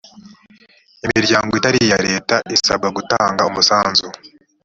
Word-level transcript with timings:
imiryango 1.05 1.51
itari 1.59 1.79
iya 1.85 1.99
leta 2.07 2.35
isabwa 2.57 2.87
gutanga 2.97 3.41
umusanzu. 3.49 4.07